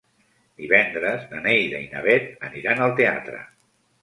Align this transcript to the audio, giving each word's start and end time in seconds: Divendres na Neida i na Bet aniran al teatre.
Divendres 0.61 1.27
na 1.33 1.41
Neida 1.49 1.83
i 1.89 1.91
na 1.93 2.01
Bet 2.09 2.27
aniran 2.49 2.83
al 2.89 2.97
teatre. 3.03 3.45